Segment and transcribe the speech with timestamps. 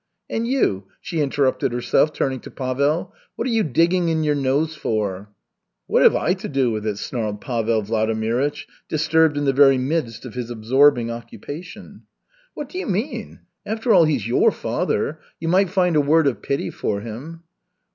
[0.31, 4.75] And you," she interrupted herself, turning to Pavel, "what are you digging in your nose
[4.75, 5.29] for?"
[5.85, 10.25] "What have I to do with it?" snarled Pavel Vladimirych, disturbed in the very midst
[10.25, 12.07] of his absorbing occupation.
[12.55, 13.41] "What do you mean?
[13.63, 15.19] After all, he's your father.
[15.39, 17.43] You might find a word of pity for him."